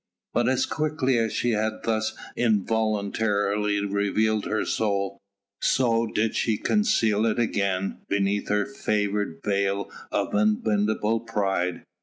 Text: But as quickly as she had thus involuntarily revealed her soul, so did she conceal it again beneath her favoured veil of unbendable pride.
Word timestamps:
But 0.33 0.49
as 0.49 0.65
quickly 0.65 1.19
as 1.19 1.31
she 1.31 1.51
had 1.51 1.83
thus 1.83 2.15
involuntarily 2.35 3.85
revealed 3.85 4.45
her 4.45 4.65
soul, 4.65 5.19
so 5.61 6.07
did 6.07 6.33
she 6.35 6.57
conceal 6.57 7.23
it 7.27 7.37
again 7.37 7.99
beneath 8.09 8.49
her 8.49 8.65
favoured 8.65 9.41
veil 9.45 9.91
of 10.11 10.33
unbendable 10.33 11.19
pride. 11.19 11.83